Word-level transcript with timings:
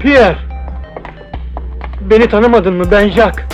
Pierre. 0.00 0.36
Beni 2.00 2.28
tanımadın 2.28 2.74
mı? 2.74 2.84
Ben 2.90 3.08
Jack. 3.08 3.44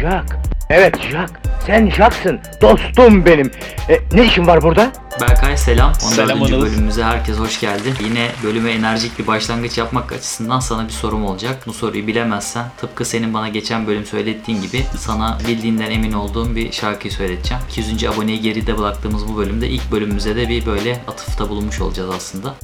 Jack. 0.00 0.36
Evet 0.70 0.98
Jack. 1.10 1.30
Sen 1.66 1.90
Jack'sın. 1.90 2.40
Dostum 2.60 3.26
benim. 3.26 3.50
E, 3.88 3.98
ne 4.12 4.24
işin 4.24 4.46
var 4.46 4.62
burada? 4.62 4.92
Berkay 5.20 5.56
selam. 5.56 5.92
14. 6.04 6.14
Selam 6.14 6.40
bölümümüze 6.40 7.04
herkes 7.04 7.38
hoş 7.38 7.60
geldi. 7.60 7.94
Yine 8.04 8.30
bölüme 8.44 8.70
enerjik 8.70 9.18
bir 9.18 9.26
başlangıç 9.26 9.78
yapmak 9.78 10.12
açısından 10.12 10.60
sana 10.60 10.84
bir 10.84 10.92
sorum 10.92 11.24
olacak. 11.24 11.62
Bu 11.66 11.72
soruyu 11.72 12.06
bilemezsen 12.06 12.64
tıpkı 12.80 13.04
senin 13.04 13.34
bana 13.34 13.48
geçen 13.48 13.86
bölüm 13.86 14.06
söylettiğin 14.06 14.62
gibi 14.62 14.86
sana 14.98 15.38
bildiğinden 15.48 15.90
emin 15.90 16.12
olduğum 16.12 16.56
bir 16.56 16.72
şarkıyı 16.72 17.12
söyleteceğim. 17.12 17.62
200. 17.70 18.04
aboneyi 18.04 18.40
geride 18.40 18.78
bıraktığımız 18.78 19.28
bu 19.28 19.36
bölümde 19.36 19.68
ilk 19.68 19.92
bölümümüze 19.92 20.36
de 20.36 20.48
bir 20.48 20.66
böyle 20.66 21.02
atıfta 21.08 21.48
bulunmuş 21.48 21.80
olacağız 21.80 22.10
aslında. 22.16 22.54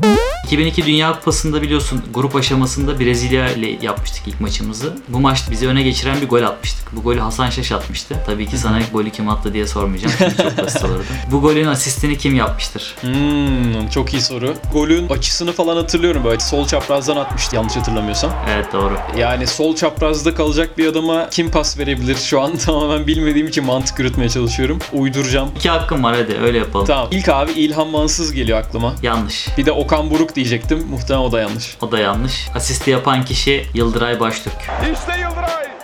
2002 0.44 0.86
Dünya 0.86 1.12
Kupası'nda 1.12 1.62
biliyorsun 1.62 2.02
grup 2.14 2.36
aşamasında 2.36 3.00
Brezilya 3.00 3.50
ile 3.50 3.86
yapmıştık 3.86 4.28
ilk 4.28 4.40
maçımızı. 4.40 4.96
Bu 5.08 5.20
maç 5.20 5.50
bizi 5.50 5.68
öne 5.68 5.82
geçiren 5.82 6.20
bir 6.20 6.28
gol 6.28 6.42
atmıştık. 6.42 6.96
Bu 6.96 7.02
golü 7.02 7.20
Hasan 7.20 7.50
Şaş 7.50 7.72
atmıştı. 7.72 8.16
Tabii 8.26 8.46
ki 8.46 8.58
sana 8.58 8.80
golü 8.92 9.10
kim 9.10 9.28
attı 9.28 9.52
diye 9.54 9.66
sormayacağım. 9.66 10.14
Çünkü 10.18 10.36
çok 10.36 10.58
basit 10.58 10.84
olurdu. 10.84 11.04
Bu 11.32 11.40
golün 11.40 11.66
asistini 11.66 12.18
kim 12.18 12.37
yapmıştır? 12.38 12.94
Hmm, 13.00 13.88
çok 13.88 14.12
iyi 14.14 14.22
soru. 14.22 14.54
Golün 14.72 15.08
açısını 15.08 15.52
falan 15.52 15.76
hatırlıyorum 15.76 16.24
böyle 16.24 16.40
sol 16.40 16.66
çaprazdan 16.66 17.16
atmıştı 17.16 17.56
yanlış 17.56 17.76
hatırlamıyorsam. 17.76 18.30
Evet 18.54 18.72
doğru. 18.72 18.96
Yani 19.16 19.46
sol 19.46 19.76
çaprazda 19.76 20.34
kalacak 20.34 20.78
bir 20.78 20.86
adama 20.86 21.28
kim 21.30 21.50
pas 21.50 21.78
verebilir 21.78 22.16
şu 22.16 22.40
an 22.40 22.56
tamamen 22.66 23.06
bilmediğim 23.06 23.46
için 23.48 23.64
mantık 23.64 23.98
yürütmeye 23.98 24.28
çalışıyorum. 24.28 24.78
Uyduracağım. 24.92 25.50
İki 25.56 25.70
hakkım 25.70 26.04
var 26.04 26.16
hadi 26.16 26.38
öyle 26.38 26.58
yapalım. 26.58 26.86
Tamam. 26.86 27.08
İlk 27.10 27.28
abi 27.28 27.52
İlhan 27.52 27.88
Mansız 27.88 28.32
geliyor 28.32 28.58
aklıma. 28.58 28.94
Yanlış. 29.02 29.48
Bir 29.58 29.66
de 29.66 29.72
Okan 29.72 30.10
Buruk 30.10 30.34
diyecektim. 30.34 30.86
Muhtemelen 30.90 31.24
o 31.24 31.32
da 31.32 31.40
yanlış. 31.40 31.76
O 31.82 31.92
da 31.92 31.98
yanlış. 31.98 32.48
Asisti 32.54 32.90
yapan 32.90 33.24
kişi 33.24 33.66
Yıldıray 33.74 34.20
Baştürk. 34.20 34.54
İşte 34.92 35.20
Yıldıray. 35.20 35.77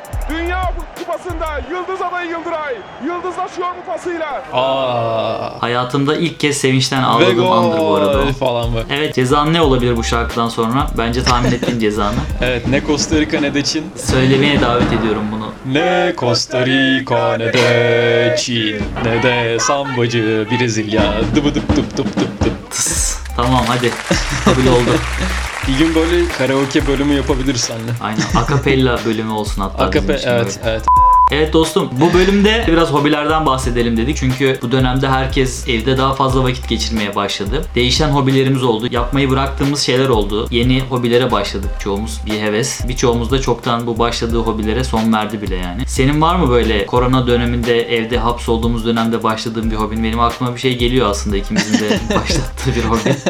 Kupası'nda 0.98 1.60
yıldız 1.70 2.02
adayı 2.02 2.30
Yıldıray. 2.30 2.74
Yıldızlaşıyor 3.06 3.68
bu 3.82 3.92
pasıyla. 3.92 4.42
Aa. 4.52 5.62
Hayatımda 5.62 6.16
ilk 6.16 6.40
kez 6.40 6.56
sevinçten 6.56 7.02
Ve 7.02 7.06
ağladığım 7.06 7.52
andır 7.52 7.78
bu 7.78 7.94
arada 7.94 8.32
falan 8.40 8.74
böyle. 8.74 8.86
Evet 8.90 9.14
cezan 9.14 9.52
ne 9.52 9.60
olabilir 9.60 9.96
bu 9.96 10.04
şarkıdan 10.04 10.48
sonra? 10.48 10.86
Bence 10.98 11.22
tahmin 11.24 11.52
ettin 11.52 11.78
cezanı. 11.80 12.14
Evet 12.42 12.66
ne 12.68 12.80
Costa 12.86 13.16
Rica 13.16 13.40
ne 13.40 13.54
de 13.54 13.64
Çin. 13.64 13.84
Söylemeye 13.96 14.60
davet 14.60 14.92
ediyorum 14.92 15.24
bunu. 15.32 15.52
Ne 15.74 16.12
Costa 16.18 16.66
Rica 16.66 17.36
ne 17.36 17.52
de 17.52 18.36
Çin 18.38 18.82
ne 19.04 19.22
de 19.22 19.58
sambacı 19.60 20.46
Brezilya. 20.50 21.02
Dıbı 21.34 21.54
dıp 21.54 21.76
dıp 21.76 21.96
dıp 21.96 22.16
dıp 22.16 22.40
dıp. 22.44 22.70
Tıs. 22.70 23.18
Tamam 23.36 23.64
hadi. 23.68 23.90
Kabul 24.44 24.66
oldu. 24.66 24.90
Bir 25.68 25.78
gün 25.78 25.94
böyle 25.94 26.28
karaoke 26.28 26.86
bölümü 26.86 27.14
yapabiliriz 27.14 27.60
seninle. 27.60 27.92
Aynen. 28.00 28.20
Akapella 28.36 28.98
bölümü 29.06 29.30
olsun 29.32 29.62
hatta 29.62 29.84
Akape 29.84 30.12
evet 30.12 30.26
böyle. 30.26 30.70
evet. 30.70 30.84
Evet 31.30 31.52
dostum 31.52 31.90
bu 32.00 32.14
bölümde 32.14 32.64
biraz 32.68 32.92
hobilerden 32.92 33.46
bahsedelim 33.46 33.96
dedik. 33.96 34.16
Çünkü 34.16 34.58
bu 34.62 34.72
dönemde 34.72 35.08
herkes 35.08 35.68
evde 35.68 35.98
daha 35.98 36.14
fazla 36.14 36.44
vakit 36.44 36.68
geçirmeye 36.68 37.14
başladı. 37.14 37.64
Değişen 37.74 38.08
hobilerimiz 38.08 38.62
oldu. 38.62 38.88
Yapmayı 38.90 39.30
bıraktığımız 39.30 39.80
şeyler 39.80 40.08
oldu. 40.08 40.48
Yeni 40.50 40.80
hobilere 40.80 41.30
başladık 41.30 41.70
çoğumuz. 41.78 42.20
Bir 42.26 42.40
heves. 42.40 42.88
Birçoğumuz 42.88 43.30
da 43.30 43.40
çoktan 43.40 43.86
bu 43.86 43.98
başladığı 43.98 44.38
hobilere 44.38 44.84
son 44.84 45.12
verdi 45.12 45.42
bile 45.42 45.56
yani. 45.56 45.82
Senin 45.86 46.20
var 46.20 46.36
mı 46.36 46.50
böyle 46.50 46.86
korona 46.86 47.26
döneminde 47.26 47.96
evde 47.96 48.18
hapsolduğumuz 48.18 48.86
dönemde 48.86 49.22
başladığın 49.22 49.70
bir 49.70 49.76
hobin? 49.76 50.04
Benim 50.04 50.20
aklıma 50.20 50.54
bir 50.54 50.60
şey 50.60 50.78
geliyor 50.78 51.10
aslında 51.10 51.36
ikimizin 51.36 51.78
de 51.78 51.88
başlattığı 52.14 52.74
bir 52.76 52.84
hobi. 52.84 53.14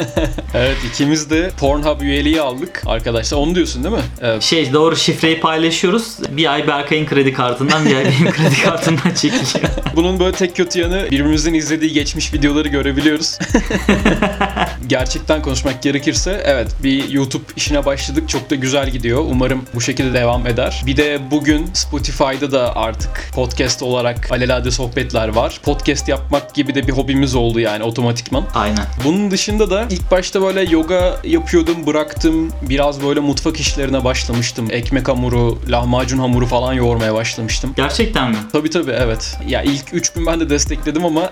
Evet 0.54 0.76
ikimiz 0.92 1.30
de 1.30 1.50
Pornhub 1.60 2.00
üyeliği 2.00 2.40
aldık 2.40 2.82
arkadaşlar. 2.86 3.38
Onu 3.38 3.54
diyorsun 3.54 3.84
değil 3.84 3.94
mi? 3.94 4.00
Evet. 4.20 4.42
Şey 4.42 4.72
doğru 4.72 4.96
şifreyi 4.96 5.40
paylaşıyoruz. 5.40 6.16
Bir 6.30 6.52
ay 6.52 6.66
Berkay'ın 6.66 7.06
kredi 7.06 7.32
kartından 7.32 7.83
ay 7.86 8.04
benim 8.04 8.32
kredi 8.32 8.62
kartımdan 8.62 9.10
çekiliyor. 9.10 9.70
Bunun 9.96 10.20
böyle 10.20 10.36
tek 10.36 10.56
kötü 10.56 10.80
yanı 10.80 11.08
birbirimizin 11.10 11.54
izlediği 11.54 11.92
geçmiş 11.92 12.34
videoları 12.34 12.68
görebiliyoruz. 12.68 13.38
Gerçekten 14.86 15.42
konuşmak 15.42 15.82
gerekirse 15.82 16.42
evet 16.44 16.76
bir 16.82 17.08
YouTube 17.08 17.44
işine 17.56 17.86
başladık. 17.86 18.28
Çok 18.28 18.50
da 18.50 18.54
güzel 18.54 18.90
gidiyor. 18.90 19.24
Umarım 19.30 19.62
bu 19.74 19.80
şekilde 19.80 20.14
devam 20.14 20.46
eder. 20.46 20.82
Bir 20.86 20.96
de 20.96 21.20
bugün 21.30 21.70
Spotify'da 21.72 22.52
da 22.52 22.76
artık 22.76 23.30
podcast 23.34 23.82
olarak 23.82 24.32
alelade 24.32 24.70
sohbetler 24.70 25.28
var. 25.28 25.60
Podcast 25.62 26.08
yapmak 26.08 26.54
gibi 26.54 26.74
de 26.74 26.86
bir 26.86 26.92
hobimiz 26.92 27.34
oldu 27.34 27.60
yani 27.60 27.84
otomatikman. 27.84 28.44
Aynen. 28.54 28.84
Bunun 29.04 29.30
dışında 29.30 29.70
da 29.70 29.86
ilk 29.90 30.10
başta 30.10 30.42
böyle 30.42 30.62
yoga 30.62 31.20
yapıyordum, 31.24 31.86
bıraktım. 31.86 32.52
Biraz 32.62 33.02
böyle 33.02 33.20
mutfak 33.20 33.60
işlerine 33.60 34.04
başlamıştım. 34.04 34.68
Ekmek 34.70 35.08
hamuru, 35.08 35.58
lahmacun 35.68 36.18
hamuru 36.18 36.46
falan 36.46 36.72
yoğurmaya 36.72 37.14
başlamıştım. 37.14 37.72
Gerçekten 37.76 38.30
mi? 38.30 38.36
Tabii 38.52 38.70
tabii 38.70 38.90
evet. 38.90 39.36
Ya 39.48 39.62
ilk 39.62 39.84
3 39.92 40.12
gün 40.12 40.26
ben 40.26 40.40
de 40.40 40.50
destekledim 40.50 41.04
ama 41.04 41.30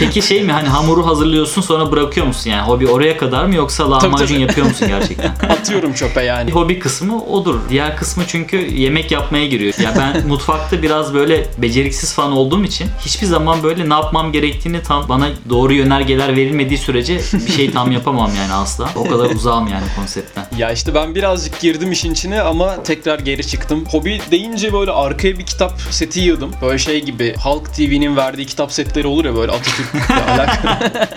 Peki 0.00 0.22
şey 0.22 0.42
mi 0.42 0.52
hani 0.52 0.68
hamuru 0.68 1.06
hazırlıyorsun 1.06 1.62
sonra 1.62 1.92
bırakıyor 1.92 2.26
musun 2.26 2.50
yani 2.50 2.69
hobi 2.70 2.88
oraya 2.88 3.16
kadar 3.16 3.44
mı 3.44 3.54
yoksa 3.54 3.90
lahmacun 3.90 4.26
tabii. 4.26 4.40
yapıyor 4.40 4.66
musun 4.66 4.88
gerçekten? 4.88 5.28
atıyorum 5.50 5.92
çöpe 5.92 6.22
yani. 6.22 6.50
Hobi 6.50 6.78
kısmı 6.78 7.24
odur. 7.24 7.60
Diğer 7.68 7.96
kısmı 7.96 8.24
çünkü 8.26 8.56
yemek 8.56 9.10
yapmaya 9.10 9.46
giriyor. 9.46 9.74
Ya 9.82 9.94
ben 9.98 10.26
mutfakta 10.28 10.82
biraz 10.82 11.14
böyle 11.14 11.46
beceriksiz 11.58 12.14
falan 12.14 12.32
olduğum 12.32 12.64
için 12.64 12.86
hiçbir 13.00 13.26
zaman 13.26 13.62
böyle 13.62 13.88
ne 13.88 13.94
yapmam 13.94 14.32
gerektiğini 14.32 14.82
tam 14.82 15.08
bana 15.08 15.28
doğru 15.48 15.72
yönergeler 15.72 16.36
verilmediği 16.36 16.78
sürece 16.78 17.20
bir 17.32 17.52
şey 17.52 17.70
tam 17.70 17.92
yapamam 17.92 18.30
yani 18.38 18.52
asla. 18.52 18.88
O 18.96 19.08
kadar 19.08 19.30
uzağım 19.34 19.68
yani 19.68 19.84
konseptten. 19.96 20.46
Ya 20.58 20.72
işte 20.72 20.94
ben 20.94 21.14
birazcık 21.14 21.60
girdim 21.60 21.92
işin 21.92 22.12
içine 22.12 22.40
ama 22.40 22.82
tekrar 22.82 23.18
geri 23.18 23.46
çıktım. 23.46 23.84
Hobi 23.90 24.20
deyince 24.30 24.72
böyle 24.72 24.90
arkaya 24.90 25.38
bir 25.38 25.46
kitap 25.46 25.80
seti 25.90 26.20
yığdım. 26.20 26.52
Böyle 26.62 26.78
şey 26.78 27.04
gibi 27.04 27.34
Halk 27.36 27.74
TV'nin 27.74 28.16
verdiği 28.16 28.46
kitap 28.46 28.72
setleri 28.72 29.06
olur 29.06 29.24
ya 29.24 29.34
böyle 29.34 29.52
Atatürk'le 29.52 30.10
alakalı. 30.28 31.08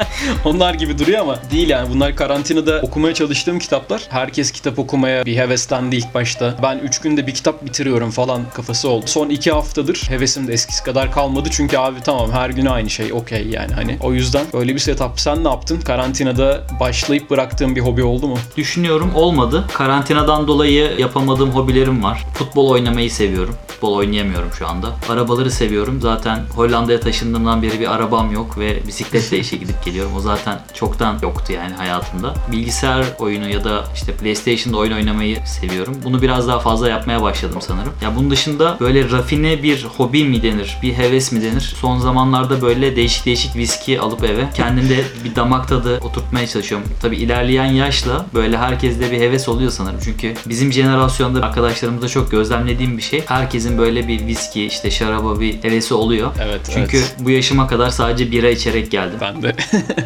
Onlar 0.45 0.73
gibi 0.73 0.99
duruyor 0.99 1.19
ama 1.19 1.32
değil 1.51 1.69
yani. 1.69 1.89
Bunlar 1.93 2.15
karantinada 2.15 2.79
okumaya 2.83 3.13
çalıştığım 3.13 3.59
kitaplar. 3.59 4.01
Herkes 4.09 4.51
kitap 4.51 4.79
okumaya 4.79 5.25
bir 5.25 5.37
heveslendi 5.37 5.95
ilk 5.95 6.13
başta. 6.13 6.55
Ben 6.63 6.77
3 6.77 7.01
günde 7.01 7.27
bir 7.27 7.33
kitap 7.33 7.65
bitiriyorum 7.65 8.11
falan 8.11 8.41
kafası 8.53 8.89
oldu. 8.89 9.05
Son 9.07 9.29
2 9.29 9.51
haftadır 9.51 10.03
hevesim 10.09 10.47
de 10.47 10.53
eskisi 10.53 10.83
kadar 10.83 11.11
kalmadı. 11.11 11.49
Çünkü 11.51 11.77
abi 11.77 12.01
tamam 12.03 12.31
her 12.31 12.49
gün 12.49 12.65
aynı 12.65 12.89
şey 12.89 13.13
okey 13.13 13.47
yani 13.47 13.73
hani. 13.73 13.97
O 14.01 14.13
yüzden 14.13 14.45
böyle 14.53 14.73
bir 14.73 14.79
setup. 14.79 15.19
Sen 15.19 15.43
ne 15.43 15.47
yaptın? 15.47 15.81
Karantinada 15.81 16.61
başlayıp 16.79 17.29
bıraktığın 17.29 17.75
bir 17.75 17.81
hobi 17.81 18.03
oldu 18.03 18.27
mu? 18.27 18.37
Düşünüyorum 18.57 19.11
olmadı. 19.15 19.65
Karantinadan 19.73 20.47
dolayı 20.47 20.91
yapamadığım 20.97 21.49
hobilerim 21.51 22.03
var. 22.03 22.25
Futbol 22.33 22.69
oynamayı 22.69 23.11
seviyorum. 23.11 23.55
Futbol 23.67 23.93
oynayamıyorum 23.93 24.49
şu 24.59 24.67
anda. 24.67 24.87
Arabaları 25.09 25.51
seviyorum. 25.51 26.01
Zaten 26.01 26.39
Hollanda'ya 26.55 26.99
taşındığımdan 26.99 27.61
beri 27.61 27.79
bir 27.79 27.93
arabam 27.93 28.31
yok 28.31 28.57
ve 28.59 28.87
bisikletle 28.87 29.39
işe 29.43 29.57
gidip 29.57 29.85
geliyorum. 29.85 30.11
O 30.17 30.19
zaten 30.19 30.59
çoktan 30.73 31.19
yoktu 31.23 31.53
yani 31.53 31.73
hayatımda. 31.73 32.33
Bilgisayar 32.51 33.05
oyunu 33.19 33.49
ya 33.49 33.63
da 33.63 33.83
işte 33.95 34.11
PlayStation'da 34.13 34.77
oyun 34.77 34.91
oynamayı 34.91 35.37
seviyorum. 35.45 35.95
Bunu 36.03 36.21
biraz 36.21 36.47
daha 36.47 36.59
fazla 36.59 36.89
yapmaya 36.89 37.21
başladım 37.21 37.59
sanırım. 37.61 37.93
Ya 38.01 38.15
bunun 38.15 38.31
dışında 38.31 38.77
böyle 38.79 39.11
rafine 39.11 39.63
bir 39.63 39.83
hobi 39.97 40.25
mi 40.25 40.43
denir, 40.43 40.77
bir 40.81 40.93
heves 40.93 41.31
mi 41.31 41.41
denir? 41.41 41.73
Son 41.81 41.99
zamanlarda 41.99 42.61
böyle 42.61 42.95
değişik 42.95 43.25
değişik 43.25 43.55
viski 43.55 43.99
alıp 43.99 44.23
eve 44.23 44.45
kendimde 44.55 45.03
bir 45.23 45.35
damak 45.35 45.67
tadı 45.67 45.99
oturtmaya 45.99 46.47
çalışıyorum. 46.47 46.87
Tabi 47.01 47.15
ilerleyen 47.15 47.65
yaşla 47.65 48.25
böyle 48.33 48.57
herkeste 48.57 49.11
bir 49.11 49.19
heves 49.19 49.49
oluyor 49.49 49.71
sanırım. 49.71 49.99
Çünkü 50.03 50.33
bizim 50.45 50.73
jenerasyonda 50.73 51.45
arkadaşlarımızda 51.45 52.07
çok 52.07 52.31
gözlemlediğim 52.31 52.97
bir 52.97 53.01
şey. 53.01 53.23
Herkesin 53.27 53.77
böyle 53.77 54.07
bir 54.07 54.27
viski 54.27 54.65
işte 54.65 54.91
şaraba 54.91 55.39
bir 55.39 55.63
hevesi 55.63 55.93
oluyor. 55.93 56.31
Evet, 56.43 56.61
Çünkü 56.73 56.97
evet. 56.97 57.15
bu 57.19 57.29
yaşıma 57.29 57.67
kadar 57.67 57.89
sadece 57.89 58.31
bira 58.31 58.49
içerek 58.49 58.91
geldim. 58.91 59.17
Ben 59.21 59.41
de. 59.41 59.55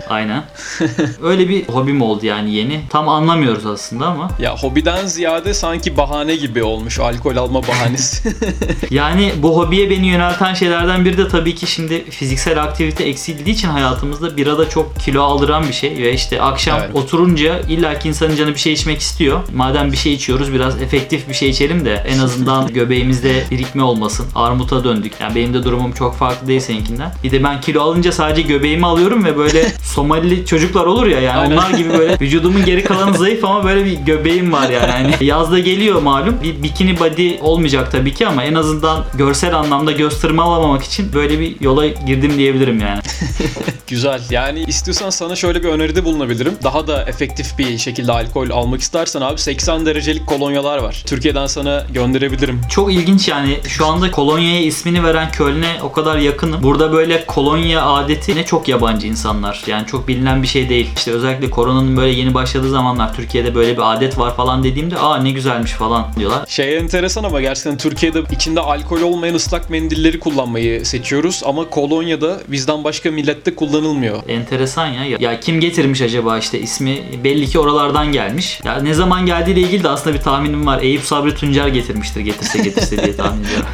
Aynen. 0.09 0.43
Öyle 1.23 1.49
bir 1.49 1.67
hobim 1.67 2.01
oldu 2.01 2.25
yani 2.25 2.53
yeni. 2.53 2.81
Tam 2.89 3.09
anlamıyoruz 3.09 3.65
aslında 3.65 4.05
ama. 4.05 4.29
ya 4.39 4.57
hobiden 4.57 5.05
ziyade 5.07 5.53
sanki 5.53 5.97
bahane 5.97 6.35
gibi 6.35 6.63
olmuş. 6.63 6.99
Alkol 6.99 7.35
alma 7.35 7.67
bahanesi. 7.67 8.33
Yani 8.91 9.33
bu 9.37 9.57
hobiye 9.57 9.89
beni 9.89 10.07
yönelten 10.07 10.53
şeylerden 10.53 11.05
biri 11.05 11.17
de 11.17 11.27
tabii 11.27 11.55
ki 11.55 11.67
şimdi 11.67 12.09
fiziksel 12.09 12.63
aktivite 12.63 13.03
eksildiği 13.03 13.55
için 13.55 13.67
hayatımızda 13.67 14.37
bira 14.37 14.57
da 14.57 14.69
çok 14.69 14.99
kilo 14.99 15.23
aldıran 15.23 15.67
bir 15.67 15.73
şey 15.73 15.97
ve 15.97 16.13
işte 16.13 16.41
akşam 16.41 16.79
Evet. 16.79 16.95
oturunca 16.95 17.59
illaki 17.59 18.07
insanın 18.09 18.35
canı 18.35 18.49
bir 18.53 18.59
şey 18.59 18.73
içmek 18.73 18.99
istiyor. 18.99 19.39
Madem 19.55 19.91
bir 19.91 19.97
şey 19.97 20.13
içiyoruz 20.13 20.53
biraz 20.53 20.81
efektif 20.81 21.29
bir 21.29 21.33
şey 21.33 21.49
içelim 21.49 21.85
de 21.85 22.03
en 22.07 22.19
azından 22.19 22.67
göbeğimizde 22.73 23.43
birikme 23.51 23.83
olmasın. 23.83 24.25
Armuta 24.35 24.83
döndük. 24.83 25.13
Yani 25.21 25.35
benim 25.35 25.53
de 25.53 25.63
durumum 25.63 25.91
çok 25.91 26.15
farklı 26.15 26.47
değil 26.47 26.59
seninkinden. 26.59 27.11
Bir 27.23 27.31
de 27.31 27.43
ben 27.43 27.61
kilo 27.61 27.81
alınca 27.81 28.11
sadece 28.11 28.41
göbeğimi 28.41 28.85
alıyorum 28.85 29.25
ve 29.25 29.37
böyle 29.37 29.71
Somalili 29.83 30.45
çocuklar 30.45 30.85
olur 30.85 30.96
olur 30.97 31.07
ya 31.07 31.19
yani 31.19 31.39
Aynen. 31.39 31.57
onlar 31.57 31.69
gibi 31.69 31.89
böyle 31.89 32.19
vücudumun 32.21 32.65
geri 32.65 32.83
kalanı 32.83 33.17
zayıf 33.17 33.45
ama 33.45 33.63
böyle 33.63 33.85
bir 33.85 33.93
göbeğim 33.93 34.53
var 34.53 34.69
yani. 34.69 34.91
Hani 34.91 35.15
yazda 35.21 35.59
geliyor 35.59 36.01
malum. 36.01 36.35
Bir 36.43 36.63
bikini 36.63 36.99
body 36.99 37.35
olmayacak 37.41 37.91
tabii 37.91 38.13
ki 38.13 38.27
ama 38.27 38.43
en 38.43 38.53
azından 38.53 39.05
görsel 39.13 39.55
anlamda 39.55 39.91
göz 39.91 40.19
tırmalamamak 40.19 40.83
için 40.83 41.13
böyle 41.13 41.39
bir 41.39 41.61
yola 41.61 41.87
girdim 41.87 42.37
diyebilirim 42.37 42.79
yani. 42.79 43.01
Güzel. 43.87 44.21
Yani 44.29 44.59
istiyorsan 44.59 45.09
sana 45.09 45.35
şöyle 45.35 45.63
bir 45.63 45.69
öneride 45.69 46.05
bulunabilirim. 46.05 46.53
Daha 46.63 46.87
da 46.87 47.03
efektif 47.03 47.57
bir 47.57 47.77
şekilde 47.77 48.11
alkol 48.11 48.49
almak 48.49 48.81
istersen 48.81 49.21
abi 49.21 49.37
80 49.37 49.85
derecelik 49.85 50.27
kolonyalar 50.27 50.77
var. 50.77 51.03
Türkiye'den 51.05 51.47
sana 51.47 51.85
gönderebilirim. 51.93 52.61
Çok 52.69 52.93
ilginç 52.93 53.27
yani 53.27 53.59
şu 53.67 53.85
anda 53.85 54.11
kolonyaya 54.11 54.61
ismini 54.61 55.03
veren 55.03 55.31
Köln'e 55.31 55.77
o 55.83 55.91
kadar 55.91 56.17
yakınım. 56.17 56.63
Burada 56.63 56.93
böyle 56.93 57.25
kolonya 57.25 57.85
adetine 57.85 58.45
çok 58.45 58.67
yabancı 58.67 59.07
insanlar. 59.07 59.63
Yani 59.67 59.87
çok 59.87 60.07
bilinen 60.07 60.43
bir 60.43 60.47
şey 60.47 60.69
değil. 60.69 60.86
İşte 60.95 61.11
özellikle 61.11 61.49
koronanın 61.49 61.97
böyle 61.97 62.11
yeni 62.11 62.33
başladığı 62.33 62.69
zamanlar 62.69 63.13
Türkiye'de 63.13 63.55
böyle 63.55 63.77
bir 63.77 63.93
adet 63.93 64.17
var 64.17 64.35
falan 64.35 64.63
dediğimde 64.63 64.97
aa 64.97 65.17
ne 65.17 65.31
güzelmiş 65.31 65.71
falan 65.71 66.05
diyorlar. 66.19 66.45
Şey 66.47 66.77
enteresan 66.77 67.23
ama 67.23 67.41
gerçekten 67.41 67.77
Türkiye'de 67.77 68.21
içinde 68.31 68.59
alkol 68.61 69.01
olmayan 69.01 69.35
ıslak 69.35 69.69
mendilleri 69.69 70.19
kullanmayı 70.19 70.85
seçiyoruz 70.85 71.41
ama 71.45 71.69
kolonyada 71.69 72.39
bizden 72.47 72.83
başka 72.83 73.11
millette 73.11 73.55
kullanılmıyor. 73.55 74.17
Enteresan 74.27 74.87
ya. 74.87 75.17
Ya 75.19 75.39
kim 75.39 75.59
getirmiş 75.59 76.01
acaba 76.01 76.37
işte 76.37 76.59
ismi 76.59 76.99
belli 77.23 77.47
ki 77.47 77.59
oralardan 77.59 78.11
gelmiş. 78.11 78.59
Ya 78.65 78.75
ne 78.81 78.93
zaman 78.93 79.25
geldiğiyle 79.25 79.61
ilgili 79.61 79.83
de 79.83 79.89
aslında 79.89 80.15
bir 80.15 80.21
tahminim 80.21 80.67
var. 80.67 80.81
Eyüp 80.81 81.01
Sabri 81.03 81.35
Tuncer 81.35 81.67
getirmiştir 81.67 82.21
getirse 82.21 82.59
getirse 82.59 83.03
diye 83.03 83.15
tahmin 83.15 83.43
ediyorum. 83.43 83.65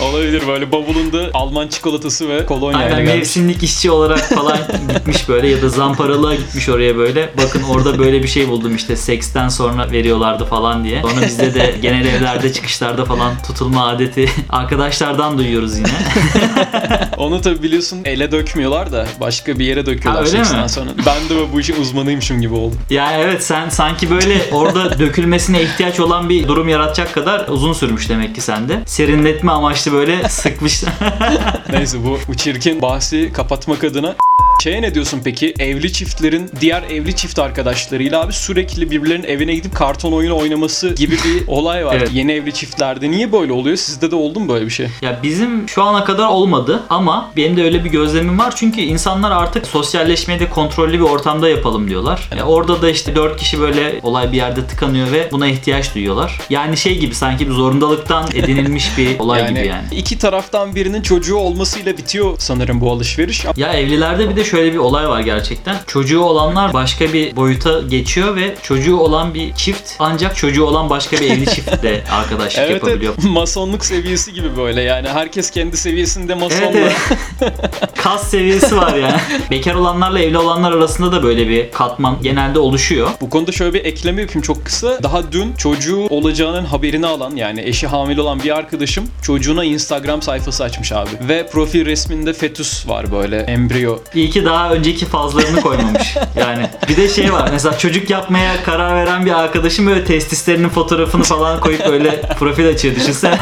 Olabilir 0.10 0.42
böyle 0.48 0.72
bavulunda 0.72 1.30
Alman 1.34 1.68
çikolatası 1.68 2.28
ve 2.28 2.46
kolonya 2.46 2.78
ile 2.78 2.84
Aynen 2.84 2.96
gelmiş. 2.98 3.14
mevsimlik 3.14 3.62
işçi 3.62 3.90
olarak 3.90 4.18
falan 4.28 4.58
gitmiş 4.94 5.28
böyle 5.28 5.48
ya 5.48 5.62
da 5.62 5.68
zamparalığa 6.20 6.34
gitmiş 6.34 6.68
oraya 6.68 6.96
böyle. 6.96 7.30
Bakın 7.36 7.62
orada 7.62 7.98
böyle 7.98 8.22
bir 8.22 8.28
şey 8.28 8.48
buldum 8.48 8.76
işte 8.76 8.96
seksten 8.96 9.48
sonra 9.48 9.92
veriyorlardı 9.92 10.44
falan 10.44 10.84
diye. 10.84 11.02
Sonra 11.02 11.26
bizde 11.26 11.54
de 11.54 11.74
genel 11.82 12.06
evlerde 12.06 12.52
çıkışlarda 12.52 13.04
falan 13.04 13.42
tutulma 13.46 13.86
adeti 13.88 14.28
arkadaşlardan 14.48 15.38
duyuyoruz 15.38 15.78
yine. 15.78 15.88
Onu 17.16 17.40
tabi 17.40 17.62
biliyorsun 17.62 17.98
ele 18.04 18.32
dökmüyorlar 18.32 18.92
da 18.92 19.06
başka 19.20 19.58
bir 19.58 19.64
yere 19.64 19.86
döküyorlar 19.86 20.22
Ha, 20.24 20.28
öyle 20.28 20.36
seksten 20.36 20.62
mi? 20.62 20.68
sonra. 20.68 20.90
Ben 21.06 21.28
de 21.28 21.52
bu 21.52 21.60
işin 21.60 21.80
uzmanıymışım 21.80 22.40
gibi 22.40 22.54
oldum. 22.54 22.78
Yani 22.90 23.16
evet 23.22 23.44
sen 23.44 23.68
sanki 23.68 24.10
böyle 24.10 24.42
orada 24.52 24.98
dökülmesine 24.98 25.62
ihtiyaç 25.62 26.00
olan 26.00 26.28
bir 26.28 26.48
durum 26.48 26.68
yaratacak 26.68 27.14
kadar 27.14 27.48
uzun 27.48 27.72
sürmüş 27.72 28.08
demek 28.08 28.34
ki 28.34 28.40
sende. 28.40 28.82
Serinletme 28.86 29.52
amaçlı 29.52 29.92
böyle 29.92 30.28
sıkmış. 30.28 30.82
Neyse 31.72 31.98
bu, 32.04 32.18
bu 32.28 32.34
çirkin 32.34 32.82
bahsi 32.82 33.32
kapatmak 33.32 33.84
adına 33.84 34.14
Şeye 34.60 34.82
ne 34.82 34.94
diyorsun 34.94 35.20
peki? 35.24 35.54
Evli 35.58 35.92
çiftlerin 35.92 36.50
diğer 36.60 36.82
evli 36.82 37.16
çift 37.16 37.38
arkadaşlarıyla 37.38 38.20
abi 38.22 38.32
sürekli 38.32 38.90
birbirlerinin 38.90 39.26
evine 39.26 39.54
gidip 39.54 39.74
karton 39.74 40.12
oyunu 40.12 40.36
oynaması 40.36 40.94
gibi 40.94 41.12
bir 41.12 41.46
olay 41.46 41.86
var. 41.86 41.96
Evet. 41.98 42.10
Yeni 42.12 42.32
evli 42.32 42.52
çiftlerde. 42.54 43.10
Niye 43.10 43.32
böyle 43.32 43.52
oluyor? 43.52 43.76
Sizde 43.76 44.10
de 44.10 44.14
oldu 44.16 44.40
mu 44.40 44.48
böyle 44.48 44.64
bir 44.66 44.70
şey? 44.70 44.86
Ya 45.02 45.18
bizim 45.22 45.68
şu 45.68 45.82
ana 45.82 46.04
kadar 46.04 46.26
olmadı 46.26 46.82
ama 46.90 47.30
benim 47.36 47.56
de 47.56 47.62
öyle 47.64 47.84
bir 47.84 47.90
gözlemim 47.90 48.38
var. 48.38 48.52
Çünkü 48.56 48.80
insanlar 48.80 49.30
artık 49.30 49.66
sosyalleşmeyi 49.66 50.40
de 50.40 50.48
kontrollü 50.50 50.92
bir 50.92 51.04
ortamda 51.04 51.48
yapalım 51.48 51.88
diyorlar. 51.88 52.28
Ya 52.38 52.44
orada 52.44 52.82
da 52.82 52.90
işte 52.90 53.14
4 53.16 53.36
kişi 53.36 53.60
böyle 53.60 54.00
olay 54.02 54.32
bir 54.32 54.36
yerde 54.36 54.66
tıkanıyor 54.66 55.12
ve 55.12 55.28
buna 55.32 55.46
ihtiyaç 55.46 55.94
duyuyorlar. 55.94 56.40
Yani 56.50 56.76
şey 56.76 56.98
gibi 56.98 57.14
sanki 57.14 57.48
bir 57.48 57.52
zorundalıktan 57.52 58.28
edinilmiş 58.34 58.98
bir 58.98 59.18
olay 59.18 59.48
gibi 59.48 59.66
yani. 59.66 59.84
iki 59.92 60.18
taraftan 60.18 60.74
birinin 60.74 61.02
çocuğu 61.02 61.36
olmasıyla 61.36 61.96
bitiyor 61.96 62.34
sanırım 62.38 62.80
bu 62.80 62.90
alışveriş. 62.90 63.44
Ya 63.56 63.72
evlilerde 63.72 64.30
bir 64.30 64.36
de 64.36 64.49
şöyle 64.50 64.72
bir 64.72 64.78
olay 64.78 65.08
var 65.08 65.20
gerçekten. 65.20 65.76
Çocuğu 65.86 66.20
olanlar 66.20 66.72
başka 66.74 67.12
bir 67.12 67.36
boyuta 67.36 67.80
geçiyor 67.80 68.36
ve 68.36 68.54
çocuğu 68.62 68.96
olan 68.96 69.34
bir 69.34 69.54
çift 69.54 69.90
ancak 69.98 70.36
çocuğu 70.36 70.64
olan 70.64 70.90
başka 70.90 71.16
bir 71.16 71.30
evli 71.30 71.46
çiftle 71.46 72.04
arkadaşlık 72.10 72.58
Evet, 72.62 72.70
yapabiliyor. 72.70 73.14
evet. 73.20 73.30
Masonluk 73.30 73.84
seviyesi 73.84 74.32
gibi 74.32 74.56
böyle 74.56 74.82
yani 74.82 75.08
herkes 75.08 75.50
kendi 75.50 75.76
seviyesinde 75.76 76.34
masonla. 76.34 76.64
Evet 76.64 76.92
evet. 77.42 77.52
Kas 77.96 78.30
seviyesi 78.30 78.76
var 78.76 78.94
yani. 78.94 79.20
Bekar 79.50 79.74
olanlarla 79.74 80.20
evli 80.20 80.38
olanlar 80.38 80.72
arasında 80.72 81.12
da 81.12 81.22
böyle 81.22 81.48
bir 81.48 81.70
katman 81.72 82.18
genelde 82.22 82.58
oluşuyor. 82.58 83.10
Bu 83.20 83.30
konuda 83.30 83.52
şöyle 83.52 83.74
bir 83.74 83.84
ekleme 83.84 84.20
yapayım 84.20 84.42
çok 84.42 84.64
kısa. 84.64 85.02
Daha 85.02 85.32
dün 85.32 85.52
çocuğu 85.52 86.06
olacağının 86.10 86.64
haberini 86.64 87.06
alan 87.06 87.36
yani 87.36 87.60
eşi 87.60 87.86
hamile 87.86 88.20
olan 88.20 88.42
bir 88.42 88.56
arkadaşım 88.56 89.04
çocuğuna 89.22 89.64
Instagram 89.64 90.22
sayfası 90.22 90.64
açmış 90.64 90.92
abi. 90.92 91.10
Ve 91.28 91.46
profil 91.46 91.86
resminde 91.86 92.32
fetüs 92.32 92.88
var 92.88 93.12
böyle 93.12 93.38
embriyo. 93.38 93.98
İyi 94.14 94.30
ki 94.30 94.39
daha 94.44 94.72
önceki 94.72 95.06
fazlarını 95.06 95.60
koymamış. 95.60 96.16
Yani 96.36 96.70
bir 96.88 96.96
de 96.96 97.08
şey 97.08 97.32
var 97.32 97.48
mesela 97.52 97.78
çocuk 97.78 98.10
yapmaya 98.10 98.62
karar 98.62 98.96
veren 98.96 99.26
bir 99.26 99.40
arkadaşım 99.40 99.86
böyle 99.86 100.04
testislerinin 100.04 100.68
fotoğrafını 100.68 101.22
falan 101.22 101.60
koyup 101.60 101.88
böyle 101.88 102.20
profil 102.38 102.68
açıyor 102.68 102.96
düşünsene. 102.96 103.38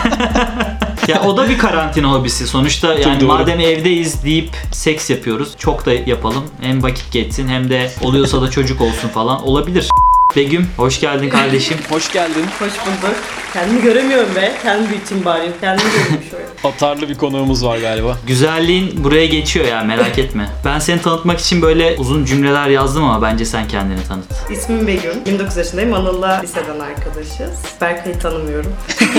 ya 1.08 1.22
o 1.22 1.36
da 1.36 1.48
bir 1.48 1.58
karantina 1.58 2.12
hobisi. 2.12 2.46
Sonuçta 2.46 2.94
yani 2.94 3.20
doğru. 3.20 3.28
madem 3.28 3.60
evdeyiz 3.60 4.24
deyip 4.24 4.50
seks 4.72 5.10
yapıyoruz. 5.10 5.56
Çok 5.58 5.86
da 5.86 5.92
yapalım. 5.92 6.44
Hem 6.60 6.82
vakit 6.82 7.12
geçsin 7.12 7.48
hem 7.48 7.70
de 7.70 7.90
oluyorsa 8.00 8.42
da 8.42 8.50
çocuk 8.50 8.80
olsun 8.80 9.08
falan. 9.08 9.46
Olabilir. 9.46 9.88
Begüm 10.36 10.68
hoş 10.76 11.00
geldin 11.00 11.28
kardeşim. 11.28 11.76
Hoş 11.90 12.12
geldin. 12.12 12.44
Hoş 12.58 12.72
bulduk. 12.72 13.16
Kendimi 13.52 13.82
göremiyorum 13.82 14.36
be. 14.36 14.52
Kendi 14.62 14.88
büyüteyim 14.90 15.24
bari. 15.24 15.52
Kendimi 15.60 15.90
göreyim 15.90 16.22
şöyle. 16.30 16.44
Atarlı 16.74 17.08
bir 17.08 17.14
konuğumuz 17.14 17.64
var 17.64 17.78
galiba. 17.78 18.16
Güzelliğin 18.26 19.04
buraya 19.04 19.26
geçiyor 19.26 19.66
ya 19.66 19.82
merak 19.84 20.18
etme. 20.18 20.48
Ben 20.64 20.78
seni 20.78 21.02
tanıtmak 21.02 21.40
için 21.40 21.62
böyle 21.62 21.94
uzun 21.98 22.24
cümleler 22.24 22.68
yazdım 22.68 23.04
ama 23.04 23.22
bence 23.22 23.44
sen 23.44 23.68
kendini 23.68 24.04
tanıt. 24.08 24.24
İsmim 24.50 24.86
Begüm. 24.86 25.12
29 25.26 25.56
yaşındayım. 25.56 25.94
Anıl'la 25.94 26.40
liseden 26.42 26.80
arkadaşız. 26.80 27.50
Berkay'ı 27.80 28.18
tanımıyorum. 28.18 28.72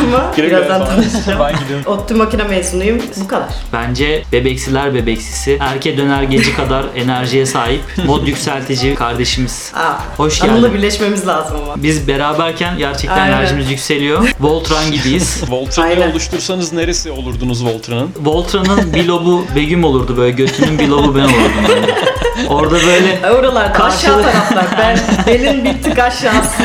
Ama 0.00 0.32
güle 0.36 0.46
birazdan 0.50 0.78
falan. 0.80 0.86
tanışacağım. 0.96 1.40
ben 1.40 1.58
gidiyorum. 1.62 1.86
ODTÜ 1.92 2.14
makine 2.14 2.42
mezunuyum. 2.42 2.98
Bu 3.16 3.28
kadar. 3.28 3.48
Bence 3.72 4.22
bebeksiler 4.32 4.94
bebeksisi, 4.94 5.58
erke 5.60 5.96
döner 5.96 6.22
geci 6.22 6.56
kadar 6.56 6.84
enerjiye 6.96 7.46
sahip, 7.46 7.80
mod 8.06 8.26
yükseltici 8.26 8.94
kardeşimiz. 8.94 9.72
Aa, 9.74 9.92
Hoş 10.16 10.42
Anıl'la 10.42 10.60
geldin. 10.60 10.74
birleşmemiz 10.74 11.26
lazım 11.26 11.56
ama. 11.64 11.82
Biz 11.82 12.08
beraberken 12.08 12.78
gerçekten 12.78 13.18
Aynen. 13.18 13.40
Enerjimiz 13.50 13.70
yükseliyor. 13.70 14.28
Voltran 14.40 14.92
gibiyiz. 14.92 15.42
Voltran'ı 15.50 15.86
Aynen. 15.86 16.10
oluştursanız 16.10 16.72
neresi 16.72 17.10
olurdunuz 17.10 17.64
Voltran'ın? 17.64 18.10
Voltran'ın 18.20 18.94
bir 18.94 19.04
lobu 19.04 19.44
Begüm 19.56 19.84
olurdu 19.84 20.16
böyle 20.16 20.30
götünün 20.36 20.78
bir 20.78 20.88
lobu 20.88 21.14
ben 21.14 21.20
olurdum 21.24 21.64
böyle. 21.68 21.94
Orada 22.48 22.74
böyle 22.74 23.20
Oralarda 23.38 23.84
aşağı 23.84 23.90
Karşılık- 23.90 24.22
taraflar. 24.24 24.66
Ben 24.78 24.98
belin 25.26 25.64
bir 25.64 25.82
tık 25.82 25.98
aşağısı. 25.98 26.62